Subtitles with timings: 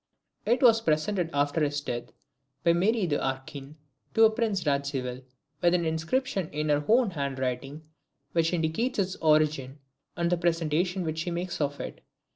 [0.47, 2.05] It was presented after his death,
[2.63, 3.75] by Marie d'Arquin,
[4.15, 5.21] to a Prince Radziwill,
[5.61, 7.83] with an inscription in her own hand writing
[8.31, 9.77] which indicates its origin,
[10.17, 12.01] and the presentation which she makes of it.